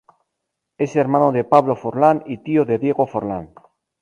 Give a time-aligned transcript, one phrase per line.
[0.79, 3.53] Es hermano de Pablo Forlán y tío de Diego Forlán.